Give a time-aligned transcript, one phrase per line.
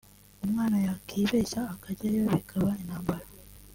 [0.45, 3.25] umwana yakwibeshya akajyayo bikaba intambara